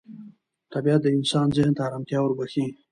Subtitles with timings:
[0.73, 2.65] طبیعت د انسان ذهن ته ارامتیا وربخښي